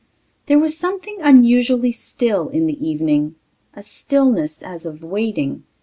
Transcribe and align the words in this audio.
There 0.47 0.57
was 0.57 0.75
something 0.75 1.19
unusually 1.21 1.91
still 1.91 2.49
in 2.49 2.65
the 2.65 2.83
evening... 2.83 3.35
a 3.75 3.83
stillness 3.83 4.63
as 4.63 4.83
of 4.83 5.03
waiting. 5.03 5.61